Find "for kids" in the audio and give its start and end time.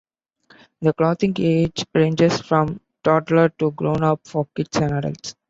4.27-4.77